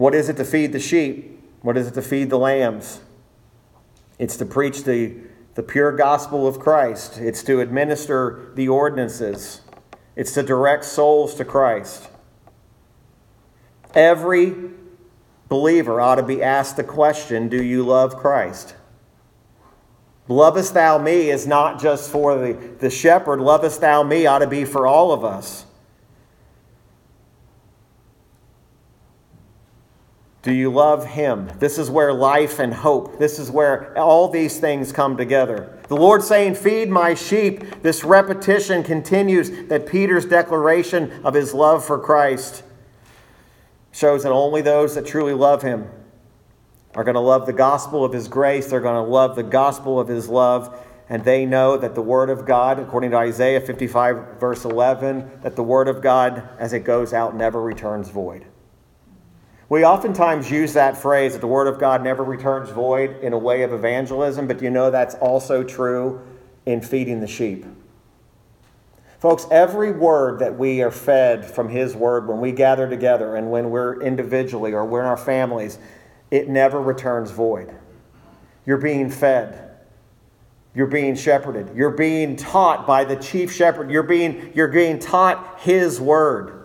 [0.00, 1.44] What is it to feed the sheep?
[1.60, 3.02] What is it to feed the lambs?
[4.18, 5.14] It's to preach the,
[5.56, 9.60] the pure gospel of Christ, it's to administer the ordinances,
[10.16, 12.08] it's to direct souls to Christ.
[13.92, 14.70] Every
[15.50, 18.74] believer ought to be asked the question Do you love Christ?
[20.28, 23.38] Lovest thou me is not just for the, the shepherd.
[23.38, 25.66] Lovest thou me ought to be for all of us.
[30.42, 31.50] Do you love Him?
[31.58, 35.78] This is where life and hope, this is where all these things come together.
[35.88, 37.82] The Lord saying, Feed my sheep.
[37.82, 42.62] This repetition continues that Peter's declaration of his love for Christ
[43.92, 45.88] shows that only those that truly love Him
[46.94, 48.70] are going to love the gospel of His grace.
[48.70, 50.86] They're going to love the gospel of His love.
[51.08, 55.56] And they know that the Word of God, according to Isaiah 55, verse 11, that
[55.56, 58.46] the Word of God, as it goes out, never returns void.
[59.70, 63.38] We oftentimes use that phrase that the Word of God never returns void in a
[63.38, 66.20] way of evangelism, but you know that's also true
[66.66, 67.64] in feeding the sheep.
[69.20, 73.52] Folks, every word that we are fed from His Word when we gather together and
[73.52, 75.78] when we're individually or we're in our families,
[76.32, 77.72] it never returns void.
[78.66, 79.70] You're being fed.
[80.74, 81.76] You're being shepherded.
[81.76, 83.88] You're being taught by the chief shepherd.
[83.88, 86.59] You're being, you're being taught His Word.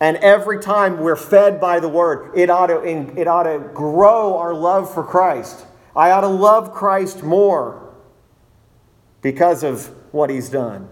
[0.00, 4.38] And every time we're fed by the word, it ought, to, it ought to grow
[4.38, 5.66] our love for Christ.
[5.94, 7.92] I ought to love Christ more
[9.20, 10.88] because of what he's done.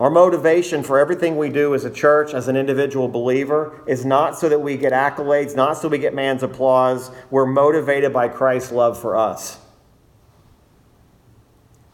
[0.00, 4.36] Our motivation for everything we do as a church, as an individual believer, is not
[4.36, 7.12] so that we get accolades, not so we get man's applause.
[7.30, 9.60] We're motivated by Christ's love for us.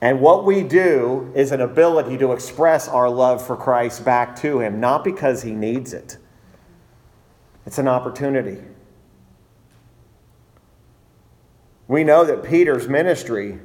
[0.00, 4.60] And what we do is an ability to express our love for Christ back to
[4.60, 6.16] Him, not because He needs it.
[7.66, 8.62] It's an opportunity.
[11.86, 13.58] We know that Peter's ministry,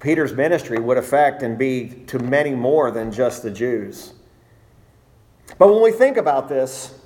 [0.00, 4.14] Peter's ministry would affect and be to many more than just the Jews.
[5.58, 6.98] But when we think about this,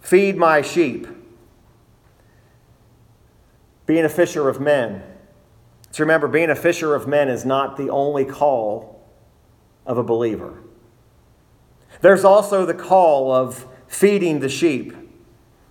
[0.00, 1.06] feed my sheep,
[3.86, 5.02] being a fisher of men,
[5.90, 9.02] so remember, being a fisher of men is not the only call
[9.86, 10.62] of a believer.
[12.00, 14.94] There's also the call of feeding the sheep.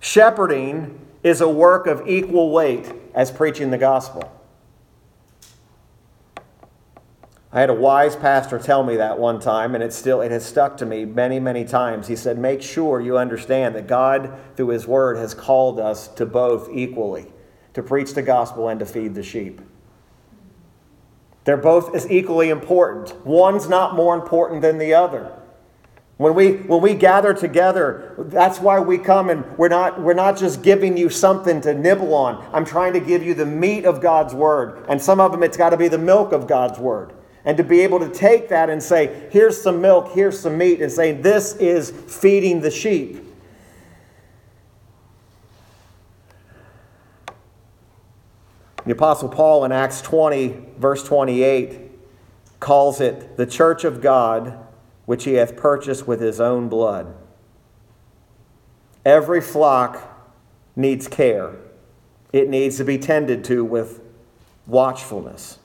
[0.00, 4.34] Shepherding is a work of equal weight as preaching the gospel.
[7.50, 10.44] I had a wise pastor tell me that one time, and it still it has
[10.44, 12.06] stuck to me many, many times.
[12.06, 16.26] He said, Make sure you understand that God, through His Word, has called us to
[16.26, 17.26] both equally
[17.72, 19.62] to preach the gospel and to feed the sheep.
[21.48, 23.24] They're both as equally important.
[23.24, 25.32] One's not more important than the other.
[26.18, 30.36] When we, when we gather together, that's why we come and we're not, we're not
[30.36, 32.46] just giving you something to nibble on.
[32.52, 34.84] I'm trying to give you the meat of God's Word.
[34.90, 37.14] And some of them, it's got to be the milk of God's Word.
[37.46, 40.82] And to be able to take that and say, here's some milk, here's some meat,
[40.82, 43.24] and say, this is feeding the sheep.
[48.88, 51.78] The Apostle Paul in Acts 20, verse 28,
[52.58, 54.66] calls it the church of God,
[55.04, 57.14] which he hath purchased with his own blood.
[59.04, 60.32] Every flock
[60.74, 61.56] needs care.
[62.32, 64.00] It needs to be tended to with
[64.66, 65.58] watchfulness.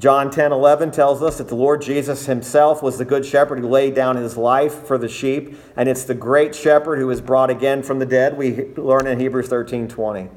[0.00, 3.68] John 10 11 tells us that the Lord Jesus himself was the good shepherd who
[3.68, 7.50] laid down his life for the sheep, and it's the great shepherd who is brought
[7.50, 8.36] again from the dead.
[8.36, 10.28] We learn in Hebrews 13 20.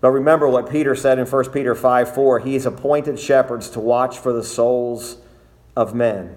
[0.00, 4.18] But remember what Peter said in 1 Peter 5 4 He's appointed shepherds to watch
[4.18, 5.18] for the souls
[5.74, 6.36] of men.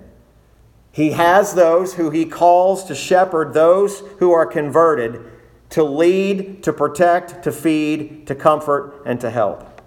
[0.92, 5.24] He has those who he calls to shepherd those who are converted,
[5.72, 9.82] to lead, to protect, to feed, to comfort, and to help.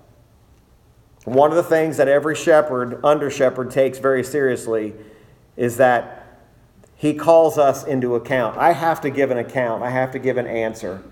[1.24, 4.94] One of the things that every shepherd, under shepherd, takes very seriously
[5.56, 6.40] is that
[6.96, 8.56] he calls us into account.
[8.58, 11.02] I have to give an account, I have to give an answer.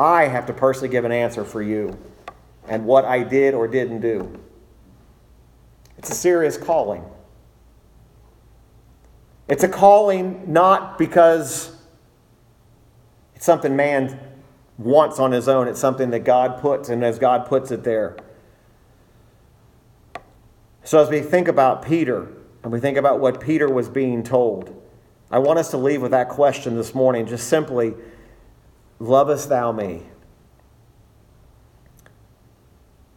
[0.00, 1.98] I have to personally give an answer for you
[2.66, 4.40] and what I did or didn't do.
[5.98, 7.04] It's a serious calling.
[9.46, 11.76] It's a calling not because
[13.34, 14.18] it's something man
[14.78, 18.16] wants on his own, it's something that God puts, and as God puts it there.
[20.82, 22.32] So, as we think about Peter
[22.62, 24.74] and we think about what Peter was being told,
[25.30, 27.92] I want us to leave with that question this morning just simply
[29.00, 30.02] Lovest thou me?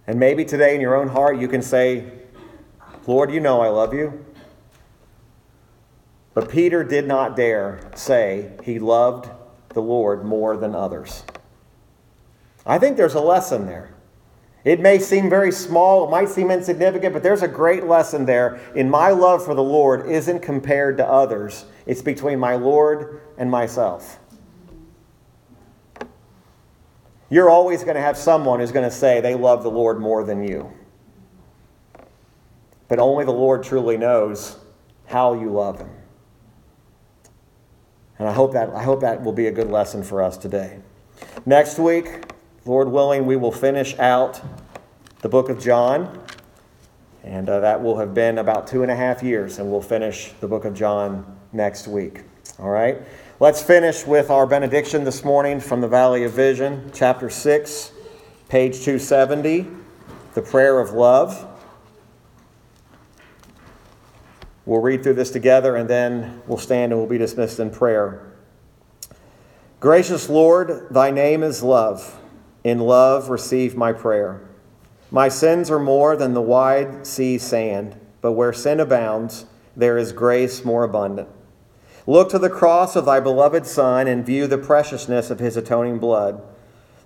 [0.07, 2.11] And maybe today in your own heart you can say,
[3.05, 4.25] Lord, you know I love you.
[6.33, 9.29] But Peter did not dare say he loved
[9.69, 11.23] the Lord more than others.
[12.65, 13.93] I think there's a lesson there.
[14.63, 18.61] It may seem very small, it might seem insignificant, but there's a great lesson there.
[18.75, 23.51] In my love for the Lord isn't compared to others, it's between my Lord and
[23.51, 24.19] myself.
[27.33, 30.23] You're always going to have someone who's going to say they love the Lord more
[30.23, 30.71] than you.
[32.87, 34.55] But only the Lord truly knows
[35.07, 35.89] how you love Him.
[38.19, 40.77] And I hope that, I hope that will be a good lesson for us today.
[41.43, 42.21] Next week,
[42.65, 44.39] Lord willing, we will finish out
[45.21, 46.23] the book of John.
[47.23, 50.33] And uh, that will have been about two and a half years, and we'll finish
[50.39, 52.21] the book of John next week.
[52.59, 53.01] All right?
[53.43, 57.91] Let's finish with our benediction this morning from the Valley of Vision, chapter 6,
[58.47, 59.67] page 270,
[60.33, 61.45] the prayer of love.
[64.65, 68.31] We'll read through this together and then we'll stand and we'll be dismissed in prayer.
[69.81, 72.17] Gracious Lord, thy name is love.
[72.63, 74.47] In love, receive my prayer.
[75.11, 80.13] My sins are more than the wide sea sand, but where sin abounds, there is
[80.13, 81.27] grace more abundant.
[82.05, 85.99] Look to the cross of thy beloved Son and view the preciousness of his atoning
[85.99, 86.41] blood.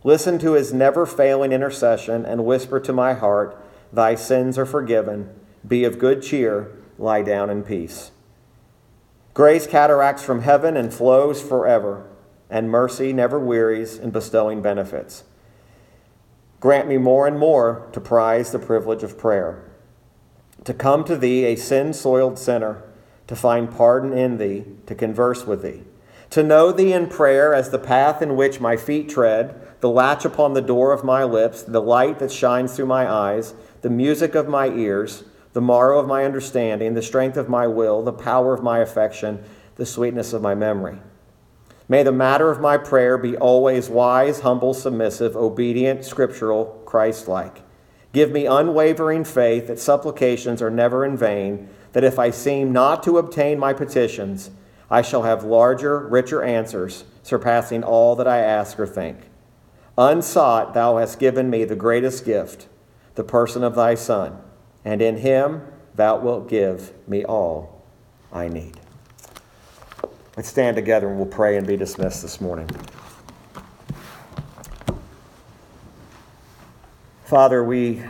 [0.04, 5.30] Listen to his never failing intercession and whisper to my heart, Thy sins are forgiven.
[5.68, 8.12] Be of good cheer lie down in peace.
[9.34, 12.08] Grace cataracts from heaven and flows forever,
[12.50, 15.24] and mercy never wearies in bestowing benefits.
[16.60, 19.64] Grant me more and more to prize the privilege of prayer,
[20.64, 22.82] to come to thee a sin soiled sinner,
[23.28, 25.84] to find pardon in thee, to converse with thee,
[26.30, 30.26] to know thee in prayer as the path in which my feet tread, the latch
[30.26, 34.36] upon the door of my lips, the light that shines through my eyes, the music
[34.36, 35.24] of my ears
[35.58, 39.44] the marrow of my understanding, the strength of my will, the power of my affection,
[39.76, 41.00] the sweetness of my memory.
[41.90, 47.64] May the matter of my prayer be always wise, humble, submissive, obedient, scriptural, Christ like.
[48.14, 53.02] Give me unwavering faith that supplications are never in vain, that if I seem not
[53.06, 54.52] to obtain my petitions,
[54.88, 59.18] I shall have larger, richer answers, surpassing all that I ask or think.
[59.98, 62.68] Unsought, thou hast given me the greatest gift,
[63.16, 64.38] the person of thy Son
[64.86, 65.64] and in him
[65.96, 67.84] thou wilt give me all
[68.32, 68.80] I need.
[70.36, 72.70] Let's stand together and we'll pray and be dismissed this morning.
[77.26, 78.04] Father, we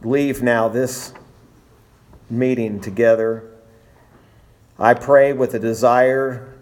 [0.00, 1.12] leave now this
[2.32, 3.48] meeting together.
[4.78, 6.58] I pray with a desire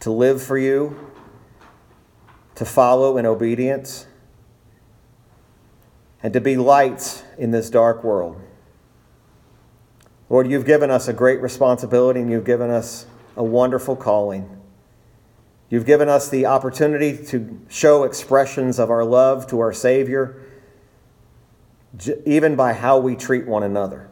[0.00, 1.12] to live for you,
[2.56, 4.06] to follow in obedience
[6.22, 8.40] and to be lights in this dark world.
[10.28, 14.60] Lord, you've given us a great responsibility and you've given us a wonderful calling.
[15.70, 20.42] You've given us the opportunity to show expressions of our love to our Savior,
[22.24, 24.10] even by how we treat one another.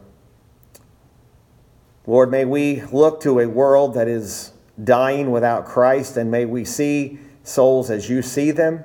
[2.07, 4.53] Lord, may we look to a world that is
[4.83, 8.83] dying without Christ, and may we see souls as you see them.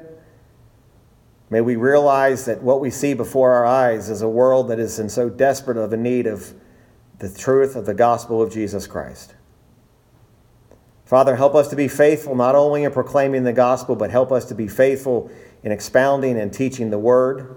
[1.51, 4.99] May we realize that what we see before our eyes is a world that is
[4.99, 6.55] in so desperate of a need of
[7.19, 9.35] the truth of the gospel of Jesus Christ.
[11.05, 14.45] Father, help us to be faithful not only in proclaiming the gospel, but help us
[14.47, 15.29] to be faithful
[15.65, 17.57] in expounding and teaching the word.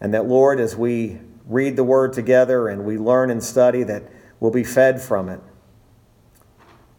[0.00, 4.02] And that, Lord, as we read the word together and we learn and study, that
[4.40, 5.40] we'll be fed from it.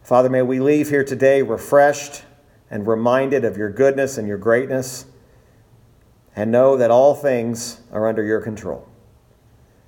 [0.01, 2.23] Father, may we leave here today refreshed
[2.69, 5.05] and reminded of your goodness and your greatness,
[6.35, 8.87] and know that all things are under your control.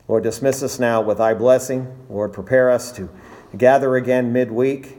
[0.08, 1.96] Lord, dismiss us now with thy blessing.
[2.10, 3.10] Lord, prepare us to
[3.56, 4.98] gather again midweek.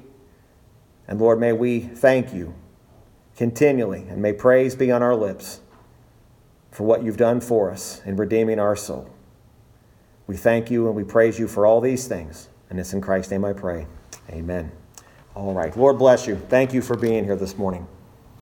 [1.08, 2.54] And Lord, may we thank you
[3.36, 5.60] continually, and may praise be on our lips
[6.70, 9.10] for what you've done for us in redeeming our soul.
[10.30, 12.50] We thank you and we praise you for all these things.
[12.70, 13.88] And it's in Christ's name I pray.
[14.28, 14.70] Amen.
[15.34, 15.76] All right.
[15.76, 16.36] Lord bless you.
[16.36, 17.84] Thank you for being here this morning.